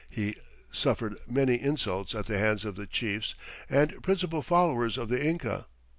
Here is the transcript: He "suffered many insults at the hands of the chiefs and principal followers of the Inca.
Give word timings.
He 0.09 0.33
"suffered 0.71 1.15
many 1.29 1.61
insults 1.61 2.15
at 2.15 2.25
the 2.25 2.39
hands 2.39 2.65
of 2.65 2.75
the 2.75 2.87
chiefs 2.87 3.35
and 3.69 4.01
principal 4.01 4.41
followers 4.41 4.97
of 4.97 5.09
the 5.09 5.23
Inca. 5.23 5.67